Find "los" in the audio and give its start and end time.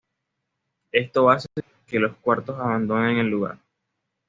1.99-2.17